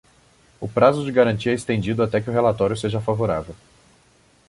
O 0.59 0.67
prazo 0.67 1.05
de 1.05 1.11
garantia 1.11 1.51
é 1.51 1.55
estendido 1.55 2.01
até 2.01 2.19
que 2.19 2.27
o 2.27 2.33
relatório 2.33 2.75
seja 2.75 2.99
favorável. 2.99 3.53